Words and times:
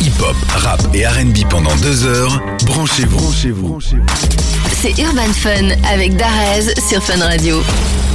Hip-hop, 0.00 0.34
rap 0.56 0.80
et 0.92 1.06
RB 1.06 1.48
pendant 1.48 1.74
deux 1.76 2.04
heures. 2.04 2.42
Branchez-vous. 2.66 3.16
Branchez-vous. 3.16 3.78
C'est 4.80 4.98
Urban 5.00 5.32
Fun 5.32 5.68
avec 5.88 6.16
Darez 6.16 6.74
sur 6.88 7.00
Fun 7.00 7.22
Radio. 7.22 7.62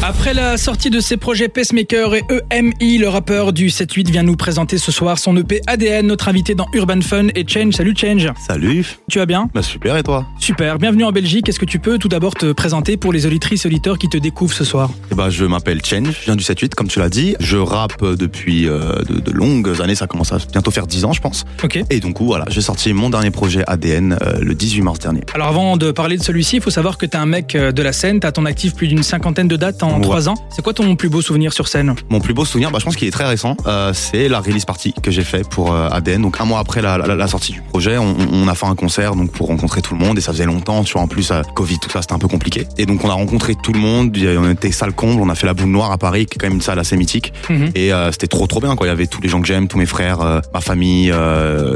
Après 0.04 0.34
la 0.34 0.58
sortie 0.58 0.90
de 0.90 1.00
ses 1.00 1.18
projets 1.18 1.48
Pacemaker 1.50 2.14
et 2.16 2.24
EMI, 2.52 3.00
le 3.00 3.10
rappeur 3.10 3.52
du 3.52 3.68
7-8 3.68 4.10
vient 4.12 4.24
nous 4.24 4.36
présenter 4.38 4.78
ce 4.78 4.92
soir 4.92 5.18
son 5.18 5.36
EP 5.36 5.60
ADN, 5.68 6.06
notre 6.08 6.30
invité 6.30 6.54
dans 6.56 6.68
Urban 6.74 7.02
Fun 7.02 7.28
et 7.36 7.46
Change. 7.46 7.74
Salut 7.74 7.94
Change. 7.98 8.32
Salut. 8.48 8.86
Tu 9.10 9.18
vas 9.18 9.26
bien? 9.26 9.50
Bah 9.54 9.64
super 9.64 9.98
et 9.98 10.04
toi? 10.04 10.26
Super, 10.40 10.78
bienvenue 10.78 11.04
en 11.04 11.12
Belgique. 11.12 11.50
Est-ce 11.50 11.60
que 11.60 11.66
tu 11.66 11.80
peux 11.80 11.98
tout 11.98 12.08
d'abord 12.08 12.36
te 12.36 12.52
présenter 12.54 12.96
pour 12.96 13.12
les 13.12 13.26
auditrices 13.26 13.66
auditeurs 13.66 13.98
qui 13.98 14.08
te 14.08 14.18
découvrent 14.18 14.54
ce 14.54 14.64
soir? 14.64 14.92
Eh 15.12 15.16
bah 15.16 15.30
je 15.30 15.44
m'appelle 15.46 15.84
Change, 15.84 16.16
je 16.22 16.26
viens 16.26 16.36
du 16.36 16.44
7-8 16.44 16.76
comme 16.76 16.88
tu 16.88 17.00
l'as 17.00 17.10
dit. 17.10 17.36
Je 17.40 17.58
rappe 17.58 18.06
depuis 18.06 18.70
euh, 18.70 19.02
de, 19.10 19.20
de 19.20 19.32
longues 19.32 19.82
années, 19.82 19.96
ça 19.96 20.08
commence 20.08 20.32
à 20.32 20.38
bientôt 20.52 20.72
faire 20.72 20.88
10 20.88 21.06
ans 21.06 21.12
je 21.14 21.22
pense. 21.22 21.44
Ok. 21.64 21.80
Et 21.90 22.00
donc 22.00 22.22
voilà, 22.22 22.46
j'ai 22.50 22.62
sorti 22.62 22.94
mon 22.94 23.10
dernier 23.10 23.32
projet 23.32 23.64
ADN 23.68 24.18
euh, 24.22 24.38
le 24.42 24.54
18 24.54 24.82
mars 24.84 25.00
dernier. 25.00 25.22
Alors 25.34 25.48
avant 25.48 25.76
de 25.76 25.92
parler 25.92 26.18
de 26.18 26.24
celui-ci, 26.24 26.58
il 26.58 26.62
faut 26.62 26.70
savoir 26.70 26.98
que 27.00 27.08
t'es 27.08 27.18
un 27.18 27.26
mec 27.26 27.56
euh, 27.56 27.72
de 27.72 27.82
la 27.82 27.94
scène, 27.94 28.20
t'as 28.20 28.32
ton 28.32 28.46
actif 28.46 28.76
plus 28.76 28.88
d'une 28.88 29.04
cinquantaine 29.04 29.48
de 29.48 29.56
dates 29.58 29.84
en 29.88 29.98
Ouais. 29.98 30.04
3 30.04 30.30
ans. 30.30 30.36
C'est 30.50 30.62
quoi 30.62 30.74
ton 30.74 30.96
plus 30.96 31.10
beau 31.10 31.22
souvenir 31.22 31.54
sur 31.54 31.68
scène 31.68 31.96
Mon 32.10 32.20
plus 32.20 32.34
beau 32.34 32.46
souvenir, 32.46 32.72
bah, 32.72 32.78
je 32.80 32.86
pense 32.86 32.96
qu'il 32.96 33.08
est 33.08 33.12
très 33.12 33.26
récent, 33.26 33.56
euh, 33.66 33.92
c'est 33.94 34.28
la 34.30 34.40
release 34.40 34.66
party 34.66 34.94
que 35.02 35.12
j'ai 35.12 35.24
fait 35.24 35.48
pour 35.48 35.74
euh, 35.74 35.90
ADN. 35.92 36.22
Donc 36.22 36.40
un 36.40 36.46
mois 36.46 36.60
après 36.60 36.82
la, 36.82 36.98
la- 36.98 37.16
la 37.16 37.28
sortie 37.28 37.54
du 37.54 37.62
projet, 37.62 37.98
on, 37.98 38.16
on 38.32 38.48
a 38.48 38.56
fait 38.56 38.66
un 38.66 38.76
concert 38.76 39.16
donc 39.16 39.32
pour 39.32 39.48
rencontrer 39.48 39.82
tout 39.82 39.96
le 39.96 40.00
monde 40.06 40.18
et 40.18 40.22
ça 40.22 40.32
faisait 40.32 40.46
longtemps, 40.46 40.84
tu 40.84 40.94
vois, 40.94 41.02
en 41.02 41.08
plus 41.08 41.32
euh, 41.32 41.42
Covid, 41.56 41.80
tout 41.80 41.90
ça, 41.90 42.02
c'était 42.02 42.14
un 42.14 42.20
peu 42.20 42.28
compliqué. 42.28 42.66
Et 42.78 42.86
donc 42.86 43.04
on 43.04 43.10
a 43.10 43.14
rencontré 43.14 43.56
tout 43.56 43.74
le 43.74 43.80
monde, 43.80 44.16
on 44.38 44.50
était 44.52 44.72
salle 44.72 44.94
comble, 44.94 45.22
on 45.22 45.30
a 45.30 45.36
fait 45.36 45.48
la 45.48 45.54
boule 45.54 45.70
noire 45.70 45.92
à 45.92 45.98
Paris, 45.98 46.26
qui 46.26 46.36
est 46.36 46.38
quand 46.40 46.48
même 46.48 46.56
une 46.56 46.62
salle 46.62 46.80
assez 46.80 46.96
mythique. 46.98 47.34
Mhm. 47.50 47.72
Et 47.76 47.92
c'était 48.12 48.28
trop 48.28 48.48
trop 48.48 48.60
bien 48.60 48.76
quoi. 48.76 48.88
Il 48.88 48.90
y 48.90 48.94
avait 48.94 49.08
tous 49.08 49.22
les 49.22 49.30
gens 49.30 49.42
que 49.42 49.48
j'aime, 49.48 49.68
tous 49.68 49.78
mes 49.78 49.86
frères, 49.86 50.20
ma 50.54 50.62
famille, 50.62 51.14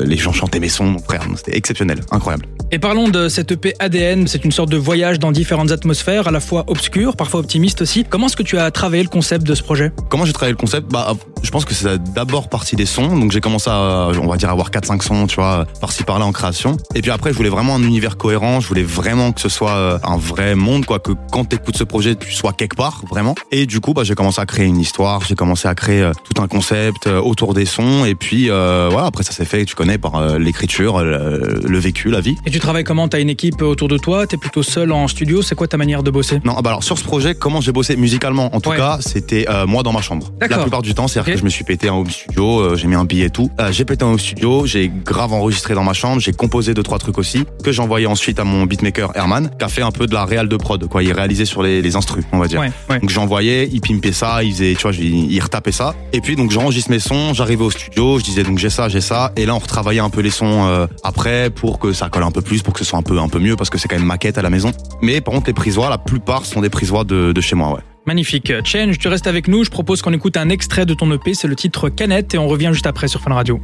les 0.05 0.17
gens 0.17 0.31
chantaient 0.33 0.59
mes 0.59 0.69
sons, 0.69 0.85
mon 0.85 0.99
frère. 0.99 1.21
C'était 1.35 1.55
exceptionnel, 1.57 2.01
incroyable. 2.11 2.45
Et 2.73 2.79
parlons 2.79 3.09
de 3.09 3.27
cette 3.27 3.51
EP 3.51 3.73
ADN, 3.79 4.27
c'est 4.27 4.45
une 4.45 4.53
sorte 4.53 4.69
de 4.69 4.77
voyage 4.77 5.19
dans 5.19 5.33
différentes 5.33 5.71
atmosphères, 5.71 6.29
à 6.29 6.31
la 6.31 6.39
fois 6.39 6.63
obscures, 6.67 7.17
parfois 7.17 7.41
optimistes 7.41 7.81
aussi. 7.81 8.05
Comment 8.05 8.27
est-ce 8.27 8.37
que 8.37 8.43
tu 8.43 8.57
as 8.57 8.71
travaillé 8.71 9.03
le 9.03 9.09
concept 9.09 9.45
de 9.45 9.53
ce 9.55 9.61
projet? 9.61 9.91
Comment 10.09 10.23
j'ai 10.23 10.31
travaillé 10.31 10.53
le 10.53 10.57
concept? 10.57 10.89
Bah, 10.89 11.13
je 11.43 11.49
pense 11.51 11.65
que 11.65 11.73
c'est 11.73 11.97
d'abord 12.13 12.49
parti 12.49 12.75
des 12.75 12.85
sons. 12.85 13.17
Donc 13.17 13.31
j'ai 13.31 13.41
commencé 13.41 13.69
à, 13.69 14.09
on 14.21 14.27
va 14.27 14.37
dire, 14.37 14.49
avoir 14.49 14.69
4-5 14.71 15.01
sons, 15.03 15.27
tu 15.27 15.35
vois, 15.35 15.65
par-ci 15.79 16.03
par-là 16.03 16.25
en 16.25 16.31
création. 16.31 16.77
Et 16.95 17.01
puis 17.01 17.11
après, 17.11 17.31
je 17.31 17.37
voulais 17.37 17.49
vraiment 17.49 17.75
un 17.75 17.83
univers 17.83 18.17
cohérent. 18.17 18.59
Je 18.59 18.67
voulais 18.67 18.83
vraiment 18.83 19.31
que 19.31 19.41
ce 19.41 19.49
soit 19.49 19.71
euh, 19.71 19.97
un 20.03 20.17
vrai 20.17 20.55
monde, 20.55 20.85
quoi. 20.85 20.99
Que 20.99 21.11
quand 21.31 21.45
t'écoutes 21.45 21.77
ce 21.77 21.83
projet, 21.83 22.15
tu 22.15 22.31
sois 22.31 22.53
quelque 22.53 22.75
part, 22.75 23.01
vraiment. 23.09 23.35
Et 23.51 23.65
du 23.65 23.79
coup, 23.79 23.93
bah, 23.93 24.03
j'ai 24.03 24.15
commencé 24.15 24.39
à 24.41 24.45
créer 24.45 24.65
une 24.65 24.79
histoire. 24.79 25.21
J'ai 25.25 25.35
commencé 25.35 25.67
à 25.67 25.75
créer 25.75 26.01
euh, 26.01 26.11
tout 26.33 26.41
un 26.41 26.47
concept 26.47 27.07
euh, 27.07 27.19
autour 27.19 27.53
des 27.53 27.65
sons. 27.65 28.05
Et 28.05 28.15
puis 28.15 28.49
euh, 28.49 28.89
voilà, 28.91 29.07
après 29.07 29.23
ça 29.23 29.31
s'est 29.31 29.45
fait, 29.45 29.65
tu 29.65 29.75
connais, 29.75 29.97
par 29.97 30.15
euh, 30.15 30.37
l'écriture, 30.37 31.01
le 31.03 31.79
vécu, 31.79 32.09
la 32.09 32.21
vie. 32.21 32.35
Et 32.45 32.51
tu 32.51 32.59
travailles 32.59 32.83
comment? 32.83 33.07
T'as 33.07 33.19
une 33.19 33.29
équipe 33.29 33.61
autour 33.61 33.87
de 33.87 33.97
toi? 33.97 34.27
T'es 34.27 34.37
plutôt 34.37 34.63
seul 34.63 34.91
en 34.91 35.07
studio? 35.07 35.41
C'est 35.41 35.55
quoi 35.55 35.67
ta 35.67 35.77
manière 35.77 36.03
de 36.03 36.11
bosser? 36.11 36.39
Non, 36.45 36.53
bah 36.61 36.69
alors 36.71 36.83
sur 36.83 36.97
ce 36.97 37.03
projet, 37.03 37.35
comment 37.35 37.61
j'ai 37.61 37.71
bossé 37.71 37.95
musicalement 37.95 38.53
En 38.55 38.59
tout 38.59 38.69
Ouais. 38.71 38.77
cas, 38.77 38.99
c'était 39.01 39.45
euh, 39.49 39.65
moi 39.67 39.83
dans 39.83 39.91
ma 39.91 40.01
chambre. 40.01 40.31
La 40.49 40.57
plupart 40.59 40.81
du 40.81 40.93
temps, 40.93 41.07
c'est-à-dire 41.07 41.30
Je 41.35 41.43
me 41.43 41.49
suis 41.49 41.63
pété 41.63 41.89
un 41.89 41.93
home 41.93 42.09
studio, 42.09 42.59
euh, 42.59 42.75
j'ai 42.75 42.87
mis 42.87 42.95
un 42.95 43.05
billet 43.05 43.25
et 43.25 43.29
tout. 43.29 43.49
Euh, 43.59 43.71
j'ai 43.71 43.85
pété 43.85 44.03
un 44.05 44.09
home 44.09 44.19
studio, 44.19 44.65
j'ai 44.65 44.89
grave 44.89 45.33
enregistré 45.33 45.73
dans 45.73 45.83
ma 45.83 45.93
chambre, 45.93 46.21
j'ai 46.21 46.33
composé 46.33 46.73
deux 46.73 46.83
trois 46.83 46.99
trucs 46.99 47.17
aussi 47.17 47.45
que 47.63 47.71
j'ai 47.71 47.81
envoyé 47.81 48.07
ensuite 48.07 48.39
à 48.39 48.43
mon 48.43 48.65
beatmaker 48.65 49.11
Herman, 49.15 49.49
qui 49.57 49.65
a 49.65 49.67
fait 49.67 49.81
un 49.81 49.91
peu 49.91 50.07
de 50.07 50.13
la 50.13 50.25
réal 50.25 50.47
de 50.47 50.57
prod, 50.57 50.85
quoi. 50.87 51.03
Il 51.03 51.11
réalisait 51.11 51.45
sur 51.45 51.63
les, 51.63 51.81
les 51.81 51.95
instrus, 51.95 52.23
on 52.31 52.39
va 52.39 52.47
dire. 52.47 52.59
Ouais, 52.59 52.71
ouais. 52.89 52.99
Donc 52.99 53.11
envoyé, 53.17 53.69
il 53.71 53.81
pimpait 53.81 54.11
ça, 54.11 54.43
il 54.43 54.51
faisait, 54.53 54.75
tu 54.75 54.81
vois, 54.81 54.91
il, 54.93 55.31
il 55.31 55.39
retapait 55.39 55.71
ça. 55.71 55.95
Et 56.13 56.21
puis 56.21 56.35
donc 56.35 56.51
j'enregistre 56.51 56.89
mes 56.91 56.99
sons, 56.99 57.33
j'arrivais 57.33 57.63
au 57.63 57.71
studio, 57.71 58.19
je 58.19 58.23
disais 58.23 58.43
donc 58.43 58.57
j'ai 58.57 58.69
ça, 58.69 58.89
j'ai 58.89 59.01
ça. 59.01 59.31
Et 59.35 59.45
là 59.45 59.55
on 59.55 59.59
retravaillait 59.59 59.99
un 60.01 60.09
peu 60.09 60.21
les 60.21 60.29
sons 60.29 60.65
euh, 60.67 60.87
après 61.03 61.49
pour 61.49 61.79
que 61.79 61.93
ça 61.93 62.09
colle 62.09 62.23
un 62.23 62.31
peu 62.31 62.41
plus, 62.41 62.61
pour 62.61 62.73
que 62.73 62.79
ce 62.79 62.85
soit 62.85 62.99
un 62.99 63.03
peu 63.03 63.19
un 63.19 63.29
peu 63.29 63.39
mieux 63.39 63.55
parce 63.55 63.69
que 63.69 63.77
c'est 63.77 63.87
quand 63.87 63.97
même 63.97 64.05
maquette 64.05 64.37
à 64.37 64.41
la 64.41 64.49
maison. 64.49 64.71
Mais 65.01 65.21
par 65.21 65.33
contre 65.33 65.47
les 65.47 65.53
prises 65.53 65.75
voix, 65.75 65.89
la 65.89 65.97
plupart 65.97 66.45
sont 66.45 66.61
des 66.61 66.69
prises 66.69 66.89
voix 66.89 67.03
de, 67.03 67.31
de 67.31 67.41
chez 67.41 67.55
moi, 67.55 67.73
ouais. 67.73 67.81
Magnifique. 68.05 68.51
Change, 68.65 68.97
tu 68.97 69.07
restes 69.07 69.27
avec 69.27 69.47
nous. 69.47 69.63
Je 69.63 69.69
propose 69.69 70.01
qu'on 70.01 70.13
écoute 70.13 70.37
un 70.37 70.49
extrait 70.49 70.85
de 70.85 70.93
ton 70.93 71.11
EP. 71.11 71.33
C'est 71.33 71.47
le 71.47 71.55
titre 71.55 71.89
Canette 71.89 72.33
et 72.33 72.37
on 72.37 72.47
revient 72.47 72.69
juste 72.73 72.87
après 72.87 73.07
sur 73.07 73.21
Fun 73.21 73.33
Radio. 73.33 73.61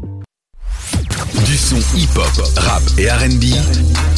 Du 1.45 1.55
son 1.57 1.77
hip-hop, 1.95 2.29
rap 2.57 2.83
et 2.97 3.09
RB. 3.09 3.43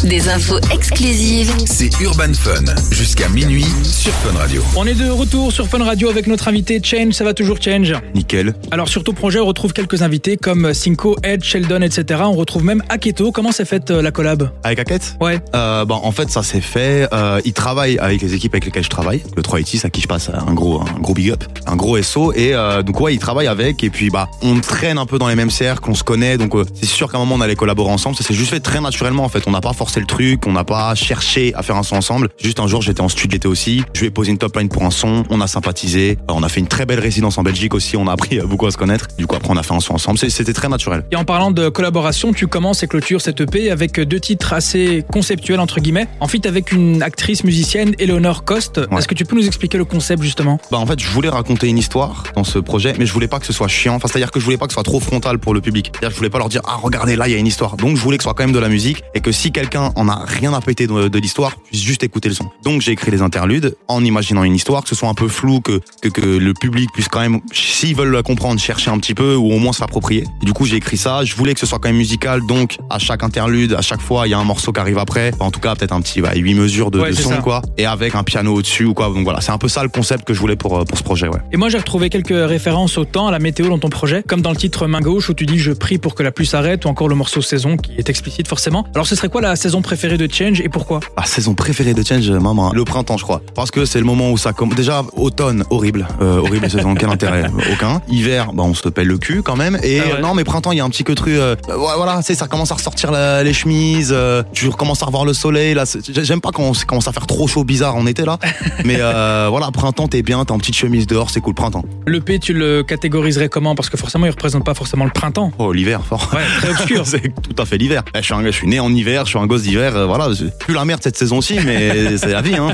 Des 0.03 0.29
infos 0.29 0.57
exclusives 0.71 1.51
C'est 1.65 1.89
Urban 1.99 2.33
Fun. 2.33 2.63
Jusqu'à 2.91 3.27
minuit 3.29 3.65
sur 3.83 4.13
Fun 4.13 4.37
Radio. 4.37 4.63
On 4.75 4.85
est 4.85 4.93
de 4.93 5.09
retour 5.09 5.51
sur 5.51 5.67
Fun 5.67 5.83
Radio 5.83 6.09
avec 6.09 6.27
notre 6.27 6.47
invité 6.47 6.79
Change. 6.83 7.13
Ça 7.13 7.23
va 7.23 7.33
toujours 7.33 7.57
Change 7.61 7.93
Nickel. 8.15 8.53
Alors 8.71 8.87
sur 8.87 9.03
ton 9.03 9.13
projet, 9.13 9.39
on 9.39 9.45
retrouve 9.45 9.73
quelques 9.73 10.01
invités 10.01 10.37
comme 10.37 10.73
Cinco, 10.73 11.15
Ed, 11.23 11.43
Sheldon, 11.43 11.81
etc. 11.81 12.21
On 12.23 12.33
retrouve 12.33 12.63
même 12.63 12.81
Aketo. 12.89 13.31
Comment 13.31 13.51
s'est 13.51 13.65
faite 13.65 13.91
euh, 13.91 14.01
la 14.01 14.11
collab 14.11 14.49
Avec 14.63 14.79
Aket 14.79 15.15
Ouais. 15.19 15.39
euh, 15.53 15.85
bah, 15.85 15.95
En 16.01 16.11
fait, 16.11 16.29
ça 16.31 16.43
s'est 16.43 16.61
fait. 16.61 17.07
Euh, 17.13 17.41
il 17.43 17.53
travaille 17.53 17.97
avec 17.97 18.21
les 18.21 18.33
équipes 18.33 18.53
avec 18.53 18.65
lesquelles 18.65 18.83
je 18.85 18.89
travaille. 18.89 19.21
Le 19.35 19.41
380, 19.43 19.81
à 19.87 19.89
qui 19.89 20.01
je 20.01 20.07
passe 20.07 20.29
un 20.29 20.53
gros, 20.53 20.81
un 20.81 20.99
gros 20.99 21.13
big 21.13 21.31
up, 21.31 21.43
un 21.65 21.75
gros 21.75 22.01
SO. 22.01 22.31
Et 22.33 22.53
euh, 22.53 22.83
donc, 22.83 22.99
ouais, 23.01 23.13
il 23.13 23.19
travaille 23.19 23.47
avec. 23.47 23.83
Et 23.83 23.89
puis, 23.89 24.09
bah, 24.09 24.27
on 24.41 24.59
traîne 24.61 24.97
un 24.97 25.05
peu 25.05 25.17
dans 25.19 25.27
les 25.27 25.35
mêmes 25.35 25.51
cercles, 25.51 25.89
on 25.89 25.95
se 25.95 26.03
connaît. 26.03 26.37
Donc, 26.37 26.55
euh, 26.55 26.65
c'est 26.73 26.85
sûr 26.85 27.11
qu'à 27.11 27.17
un 27.17 27.21
moment, 27.21 27.35
on 27.35 27.41
allait 27.41 27.55
collaborer 27.55 27.91
ensemble. 27.91 28.15
Ça 28.15 28.23
s'est 28.23 28.33
juste 28.33 28.51
fait 28.51 28.59
très 28.61 28.79
naturellement, 28.81 29.23
en 29.25 29.29
fait. 29.29 29.43
On 29.47 29.51
n'a 29.51 29.61
pas 29.61 29.73
forcé 29.89 29.99
le 30.01 30.05
truc, 30.05 30.45
on 30.45 30.51
n'a 30.51 30.63
pas 30.63 30.93
cherché 30.93 31.51
à 31.55 31.63
faire 31.63 31.75
un 31.75 31.81
son 31.81 31.95
ensemble. 31.95 32.29
Juste 32.37 32.59
un 32.59 32.67
jour, 32.67 32.83
j'étais 32.83 33.01
en 33.01 33.09
studio, 33.09 33.31
il 33.31 33.35
était 33.37 33.47
aussi. 33.47 33.83
Je 33.95 34.01
lui 34.01 34.07
ai 34.07 34.11
posé 34.11 34.29
une 34.29 34.37
top 34.37 34.55
line 34.55 34.69
pour 34.69 34.83
un 34.83 34.91
son. 34.91 35.23
On 35.31 35.41
a 35.41 35.47
sympathisé. 35.47 36.19
Euh, 36.29 36.33
on 36.35 36.43
a 36.43 36.49
fait 36.49 36.59
une 36.59 36.67
très 36.67 36.85
belle 36.85 36.99
résidence 36.99 37.39
en 37.39 37.43
Belgique 37.43 37.73
aussi. 37.73 37.97
On 37.97 38.07
a 38.07 38.11
appris 38.11 38.39
euh, 38.39 38.45
beaucoup 38.45 38.67
à 38.67 38.71
se 38.71 38.77
connaître. 38.77 39.07
Du 39.17 39.25
coup, 39.25 39.35
après, 39.35 39.49
on 39.51 39.57
a 39.57 39.63
fait 39.63 39.73
un 39.73 39.79
son 39.79 39.95
ensemble. 39.95 40.19
C'était 40.19 40.53
très 40.53 40.69
naturel. 40.69 41.05
Et 41.11 41.15
en 41.15 41.25
parlant 41.25 41.49
de 41.49 41.69
collaboration, 41.69 42.33
tu 42.33 42.45
commences 42.45 42.83
et 42.83 42.87
clôtures 42.87 43.19
cette 43.19 43.41
EP 43.41 43.71
avec 43.71 43.99
deux 43.99 44.19
titres 44.19 44.53
assez 44.53 45.03
conceptuels 45.11 45.59
entre 45.59 45.79
guillemets. 45.79 46.07
En 46.19 46.27
fait, 46.27 46.45
avec 46.45 46.71
une 46.71 47.01
actrice 47.01 47.43
musicienne, 47.43 47.95
Eleanor 47.97 48.43
Cost. 48.43 48.79
Est-ce 48.95 49.07
que 49.07 49.15
tu 49.15 49.25
peux 49.25 49.37
nous 49.37 49.47
expliquer 49.47 49.79
le 49.79 49.85
concept 49.85 50.21
justement? 50.21 50.59
Bah 50.69 50.77
en 50.77 50.85
fait, 50.85 50.99
je 50.99 51.09
voulais 51.09 51.29
raconter 51.29 51.67
une 51.67 51.79
histoire 51.79 52.25
dans 52.35 52.43
ce 52.43 52.59
projet, 52.59 52.93
mais 52.99 53.07
je 53.07 53.13
voulais 53.13 53.27
pas 53.27 53.39
que 53.39 53.47
ce 53.47 53.53
soit 53.53 53.67
chiant. 53.67 53.95
Enfin, 53.95 54.07
c'est-à-dire 54.07 54.29
que 54.29 54.39
je 54.39 54.45
voulais 54.45 54.57
pas 54.57 54.67
que 54.67 54.73
ce 54.73 54.75
soit 54.75 54.83
trop 54.83 54.99
frontal 54.99 55.39
pour 55.39 55.55
le 55.55 55.61
public. 55.61 55.87
C'est-à-dire 55.93 56.09
que 56.09 56.13
je 56.13 56.19
voulais 56.19 56.29
pas 56.29 56.37
leur 56.37 56.49
dire 56.49 56.61
ah 56.67 56.77
regardez 56.79 57.15
là 57.15 57.27
il 57.27 57.31
y 57.31 57.35
a 57.35 57.39
une 57.39 57.47
histoire. 57.47 57.75
Donc 57.75 57.97
je 57.97 58.01
voulais 58.01 58.17
que 58.17 58.23
ce 58.23 58.27
soit 58.27 58.35
quand 58.35 58.43
même 58.43 58.53
de 58.53 58.59
la 58.59 58.69
musique 58.69 59.03
et 59.15 59.21
que 59.21 59.31
si 59.31 59.51
quelqu'un 59.51 59.78
en 59.79 60.07
a 60.09 60.23
rien 60.25 60.53
à 60.53 60.61
péter 60.61 60.87
de, 60.87 61.07
de 61.07 61.19
l'histoire, 61.19 61.55
puisse 61.57 61.81
juste 61.81 62.03
écouter 62.03 62.29
le 62.29 62.35
son. 62.35 62.45
Donc 62.63 62.81
j'ai 62.81 62.91
écrit 62.91 63.11
les 63.11 63.21
interludes 63.21 63.75
en 63.87 64.03
imaginant 64.03 64.43
une 64.43 64.55
histoire, 64.55 64.83
que 64.83 64.89
ce 64.89 64.95
soit 64.95 65.09
un 65.09 65.13
peu 65.13 65.27
flou, 65.27 65.61
que 65.61 65.79
que, 66.01 66.09
que 66.09 66.21
le 66.21 66.53
public 66.53 66.89
puisse 66.93 67.07
quand 67.07 67.19
même, 67.21 67.39
s'ils 67.51 67.95
veulent 67.95 68.11
la 68.13 68.23
comprendre, 68.23 68.59
chercher 68.59 68.91
un 68.91 68.97
petit 68.99 69.13
peu 69.13 69.35
ou 69.35 69.51
au 69.51 69.57
moins. 69.59 69.71
Et 70.11 70.23
Du 70.41 70.53
coup 70.53 70.65
j'ai 70.65 70.77
écrit 70.77 70.97
ça. 70.97 71.23
Je 71.23 71.35
voulais 71.35 71.53
que 71.53 71.59
ce 71.59 71.65
soit 71.65 71.79
quand 71.79 71.89
même 71.89 71.97
musical. 71.97 72.41
Donc 72.47 72.77
à 72.89 72.99
chaque 72.99 73.23
interlude, 73.23 73.73
à 73.73 73.81
chaque 73.81 74.01
fois 74.01 74.27
il 74.27 74.31
y 74.31 74.33
a 74.33 74.39
un 74.39 74.43
morceau 74.43 74.71
qui 74.71 74.79
arrive 74.79 74.97
après. 74.97 75.31
Enfin, 75.33 75.45
en 75.45 75.51
tout 75.51 75.59
cas 75.59 75.75
peut-être 75.75 75.91
un 75.93 76.01
petit 76.01 76.21
bah, 76.21 76.31
8 76.35 76.53
mesures 76.53 76.91
de, 76.91 76.99
Ouais, 76.99 77.11
de 77.11 77.15
c'est 77.15 77.23
son 77.23 77.29
ça. 77.29 77.37
quoi, 77.37 77.61
et 77.77 77.85
avec 77.85 78.15
un 78.15 78.23
piano 78.23 78.55
au-dessus 78.55 78.85
ou 78.85 78.93
quoi. 78.93 79.07
Donc 79.07 79.23
voilà, 79.23 79.41
c'est 79.41 79.51
un 79.51 79.57
peu 79.57 79.67
ça 79.67 79.83
le 79.83 79.89
concept 79.89 80.25
que 80.25 80.33
je 80.33 80.39
voulais 80.39 80.55
pour 80.55 80.77
euh, 80.79 80.83
pour 80.85 80.97
ce 80.97 81.03
projet. 81.03 81.27
Ouais. 81.27 81.39
Et 81.51 81.57
moi, 81.57 81.69
j'ai 81.69 81.77
retrouvé 81.77 82.09
quelques 82.09 82.29
références 82.29 82.97
au 82.97 83.05
temps, 83.05 83.27
à 83.27 83.31
la 83.31 83.39
météo 83.39 83.67
dans 83.69 83.79
ton 83.79 83.89
projet, 83.89 84.23
comme 84.27 84.41
dans 84.41 84.51
le 84.51 84.57
titre 84.57 84.87
Main 84.87 85.01
gauche 85.01 85.29
où 85.29 85.33
tu 85.33 85.45
dis 85.45 85.59
Je 85.59 85.71
prie 85.71 85.97
pour 85.97 86.15
que 86.15 86.23
la 86.23 86.31
pluie 86.31 86.47
s'arrête, 86.47 86.85
ou 86.85 86.87
encore 86.89 87.07
le 87.07 87.15
morceau 87.15 87.41
Saison 87.41 87.77
qui 87.77 87.93
est 87.97 88.09
explicite 88.09 88.47
forcément. 88.47 88.85
Alors, 88.95 89.07
ce 89.07 89.15
serait 89.15 89.29
quoi 89.29 89.41
la 89.41 89.55
saison 89.55 89.68
préférée 89.77 90.17
de 90.17 90.27
Change 90.31 90.59
et 90.61 90.69
pourquoi? 90.69 90.99
La 91.17 91.23
saison 91.25 91.53
préférée 91.53 91.93
de 91.93 92.03
Change, 92.05 92.29
maman, 92.29 92.73
le 92.73 92.83
printemps, 92.83 93.17
je 93.17 93.23
crois. 93.23 93.41
Parce 93.55 93.71
que 93.71 93.85
c'est 93.85 93.99
le 93.99 94.05
moment 94.05 94.31
où 94.31 94.37
ça 94.37 94.51
commence. 94.53 94.75
Déjà, 94.75 95.03
automne, 95.15 95.63
horrible. 95.69 96.07
Euh, 96.21 96.39
horrible 96.39 96.69
saison, 96.69 96.95
quel 96.95 97.09
intérêt? 97.09 97.45
Aucun. 97.71 98.01
Hiver, 98.09 98.51
bah, 98.53 98.63
on 98.65 98.73
se 98.73 98.89
pèle 98.89 99.07
le 99.07 99.17
cul 99.17 99.41
quand 99.43 99.55
même. 99.55 99.77
Et 99.83 99.99
Ah 99.99 100.03
ouais. 100.05 100.13
euh, 100.17 100.21
non, 100.21 100.33
mais 100.33 100.43
printemps, 100.43 100.71
il 100.71 100.77
y 100.77 100.81
a 100.81 100.83
un 100.85 100.89
petit 100.89 101.03
que 101.03 101.13
truc. 101.13 101.33
euh, 101.33 101.55
ouais, 101.67 101.75
voilà, 101.97 102.21
sais, 102.21 102.35
ça 102.35 102.47
commence 102.47 102.71
à 102.71 102.75
ressortir 102.75 103.11
la- 103.11 103.43
les 103.43 103.53
chemises. 103.53 104.11
euh, 104.11 104.43
tu 104.53 104.67
recommences 104.67 105.01
à 105.03 105.05
revoir 105.05 105.25
le 105.25 105.33
soleil. 105.33 105.73
Là, 105.75 105.85
c'est- 105.85 106.23
j'aime 106.23 106.41
pas 106.41 106.49
quand 106.51 106.63
on 106.63 106.73
commence 106.87 107.07
à 107.07 107.11
faire 107.11 107.27
trop 107.27 107.47
chaud, 107.47 107.63
bizarre 107.63 107.95
en 107.95 108.05
été 108.07 108.25
là. 108.25 108.37
mais 108.85 108.97
euh, 108.99 109.47
voilà, 109.49 109.69
printemps, 109.71 110.07
t'es 110.07 110.21
bien, 110.21 110.43
t'es 110.45 110.51
en 110.51 110.57
petite 110.57 110.75
chemise 110.75 111.07
dehors, 111.07 111.29
c'est 111.29 111.41
cool, 111.41 111.53
printemps. 111.53 111.83
L'EP, 112.07 112.39
tu 112.39 112.53
le 112.53 112.83
catégoriserais 112.83 113.49
comment? 113.49 113.75
Parce 113.75 113.89
que 113.89 113.97
forcément, 113.97 114.25
il 114.25 114.31
représente 114.31 114.63
pas 114.65 114.73
forcément 114.73 115.05
le 115.05 115.11
printemps. 115.11 115.51
Oh, 115.59 115.71
l'hiver, 115.73 116.01
fort. 116.07 116.29
Ouais, 116.33 116.41
très 116.59 116.69
obscur. 116.71 117.01
c'est 117.05 117.21
tout 117.21 117.61
à 117.61 117.65
fait 117.65 117.77
l'hiver. 117.77 118.03
Eh, 118.15 118.19
Je 118.19 118.23
suis, 118.23 118.33
un, 118.33 118.43
je 118.45 118.49
suis 118.51 118.67
né 118.67 118.79
en 118.79 118.93
hiver, 118.93 119.25
je 119.25 119.29
suis 119.31 119.39
un 119.39 119.45
gosse 119.47 119.58
d'hiver. 119.63 119.95
euh, 119.95 120.05
voilà, 120.05 120.27
plus 120.59 120.73
la 120.73 120.85
merde 120.85 121.01
cette 121.03 121.17
saison 121.17 121.37
aussi, 121.37 121.59
mais 121.65 122.17
c'est 122.17 122.31
la 122.31 122.41
vie. 122.41 122.55
Hein. 122.55 122.73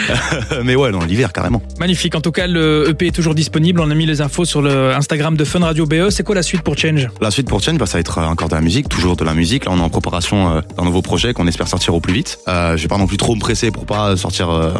mais 0.64 0.76
ouais, 0.76 0.90
non, 0.90 1.00
l'hiver 1.00 1.32
carrément. 1.32 1.62
Magnifique. 1.78 2.14
En 2.14 2.20
tout 2.20 2.32
cas, 2.32 2.46
le 2.46 2.88
EP 2.88 3.08
est 3.08 3.14
toujours 3.14 3.34
disponible. 3.34 3.80
On 3.80 3.90
a 3.90 3.94
mis 3.94 4.06
les 4.06 4.20
infos 4.20 4.44
sur 4.44 4.62
le 4.62 4.92
Instagram 4.94 5.36
de 5.36 5.44
Fun 5.44 5.60
Radio 5.60 5.86
BE. 5.86 6.10
C'est 6.10 6.22
quoi 6.22 6.34
la 6.34 6.42
suite 6.42 6.62
pour 6.62 6.76
Change? 6.76 7.08
La 7.20 7.30
suite 7.30 7.48
pour 7.48 7.62
Change, 7.62 7.78
bah, 7.78 7.86
ça 7.86 7.94
va 7.94 8.00
être 8.00 8.18
euh, 8.18 8.24
encore 8.26 8.48
de 8.48 8.54
la 8.54 8.60
musique, 8.60 8.88
toujours 8.88 9.16
de 9.16 9.24
la 9.24 9.34
musique. 9.34 9.64
Là, 9.64 9.72
on 9.74 9.78
est 9.78 9.82
en 9.82 9.90
préparation 9.90 10.56
euh, 10.56 10.60
d'un 10.76 10.84
nouveau 10.84 11.02
projet 11.02 11.32
qu'on 11.32 11.46
espère 11.46 11.68
sortir 11.68 11.94
au 11.94 12.00
plus 12.00 12.12
vite. 12.14 12.38
Euh, 12.48 12.76
je 12.76 12.82
vais 12.82 12.88
pas 12.88 12.98
non 12.98 13.06
plus 13.06 13.16
trop 13.16 13.34
me 13.34 13.40
presser 13.40 13.70
pour 13.70 13.86
pas 13.86 14.16
sortir 14.16 14.50
euh, 14.50 14.72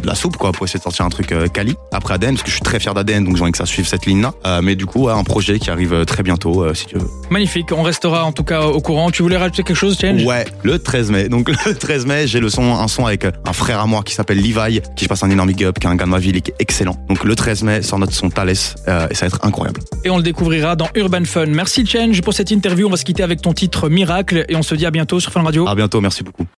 de 0.00 0.06
la 0.06 0.14
soupe, 0.14 0.36
quoi, 0.36 0.52
pour 0.52 0.64
essayer 0.66 0.78
de 0.78 0.84
sortir 0.84 1.04
un 1.04 1.08
truc 1.10 1.32
euh, 1.32 1.48
quali. 1.48 1.74
Après 1.92 2.14
ADN, 2.14 2.34
parce 2.34 2.42
que 2.42 2.50
je 2.50 2.54
suis 2.54 2.62
très 2.64 2.80
fier 2.80 2.94
d'ADN, 2.94 3.24
donc 3.24 3.36
j'ai 3.36 3.42
envie 3.42 3.52
que 3.52 3.58
ça 3.58 3.66
suive 3.66 3.86
cette 3.86 4.06
ligne-là. 4.06 4.32
Euh, 4.46 4.60
mais 4.62 4.76
du 4.76 4.86
coup, 4.86 5.08
un 5.08 5.24
projet 5.24 5.58
qui 5.58 5.70
arrive 5.70 5.92
euh, 5.92 6.04
très 6.04 6.22
bientôt, 6.22 6.62
euh, 6.64 6.74
si 6.74 6.86
tu 6.86 6.96
veux. 6.98 7.08
Magnifique. 7.30 7.72
On 7.72 7.82
restera 7.82 8.24
en 8.24 8.32
tout 8.32 8.44
cas 8.44 8.62
au 8.62 8.80
courant. 8.80 9.10
Tu 9.10 9.22
voulais 9.22 9.36
rajouter 9.36 9.62
quelque 9.62 9.76
chose, 9.76 9.98
Change? 10.00 10.22
Ouais, 10.24 10.44
le 10.62 10.78
13 10.78 10.95
13 10.96 11.10
mai. 11.10 11.28
Donc 11.28 11.50
le 11.66 11.74
13 11.74 12.06
mai, 12.06 12.26
j'ai 12.26 12.40
le 12.40 12.48
son, 12.48 12.72
un 12.72 12.88
son 12.88 13.04
avec 13.04 13.26
un 13.26 13.52
frère 13.52 13.80
à 13.80 13.86
moi 13.86 14.02
qui 14.02 14.14
s'appelle 14.14 14.38
Levi, 14.38 14.80
qui 14.96 15.04
je 15.04 15.08
passe 15.10 15.22
un 15.22 15.30
énorme 15.30 15.48
big 15.48 15.62
up, 15.64 15.78
qui 15.78 15.86
est 15.86 15.90
un 15.90 15.94
gars 15.94 16.06
de 16.06 16.10
ma 16.10 16.18
ville 16.18 16.36
et 16.36 16.40
qui 16.40 16.52
est 16.52 16.56
excellent. 16.58 16.96
Donc 17.10 17.22
le 17.24 17.36
13 17.36 17.64
mai, 17.64 17.82
sort 17.82 17.98
notre 17.98 18.14
son 18.14 18.30
Thales 18.30 18.54
euh, 18.88 19.06
et 19.10 19.14
ça 19.14 19.26
va 19.26 19.26
être 19.26 19.44
incroyable. 19.44 19.80
Et 20.04 20.10
on 20.10 20.16
le 20.16 20.22
découvrira 20.22 20.74
dans 20.74 20.88
Urban 20.94 21.24
Fun. 21.24 21.46
Merci 21.48 21.84
Change 21.84 22.22
pour 22.22 22.32
cette 22.32 22.50
interview. 22.50 22.86
On 22.86 22.90
va 22.90 22.96
se 22.96 23.04
quitter 23.04 23.22
avec 23.22 23.42
ton 23.42 23.52
titre 23.52 23.90
Miracle 23.90 24.46
et 24.48 24.56
on 24.56 24.62
se 24.62 24.74
dit 24.74 24.86
à 24.86 24.90
bientôt 24.90 25.20
sur 25.20 25.32
Fun 25.32 25.42
Radio. 25.42 25.68
À 25.68 25.74
bientôt, 25.74 26.00
merci 26.00 26.22
beaucoup. 26.22 26.46